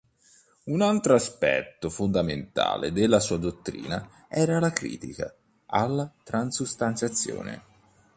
Un 0.63 0.81
altro 0.81 1.13
aspetto 1.13 1.91
fondamentale 1.91 2.91
della 2.91 3.19
sua 3.19 3.37
dottrina 3.37 4.25
era 4.29 4.57
la 4.59 4.71
critica 4.71 5.31
alla 5.67 6.11
transustanziazione. 6.23 7.61